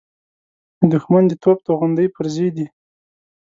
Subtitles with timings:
[0.79, 2.65] د دښمن د توپ د توغندۍ پرزې دي.